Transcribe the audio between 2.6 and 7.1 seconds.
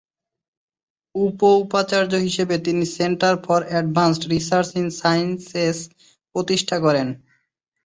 তিনি centre for advanced research in sciences প্রতিষ্ঠা করেন।